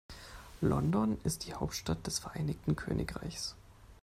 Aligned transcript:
London 0.61 1.19
ist 1.25 1.45
die 1.45 1.53
Hauptstadt 1.53 2.07
des 2.07 2.17
Vereinigten 2.17 2.75
Königreichs. 2.75 3.55